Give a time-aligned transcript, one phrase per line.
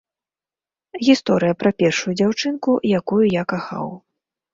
[1.07, 3.87] Гісторыя пра першую дзяўчынку, якую я кахаў.